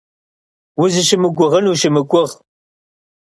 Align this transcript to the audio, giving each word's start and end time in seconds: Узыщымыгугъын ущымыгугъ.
Узыщымыгугъын 0.81 1.65
ущымыгугъ. 1.71 2.23